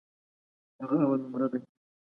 [0.81, 1.59] هغه اولنومره دی.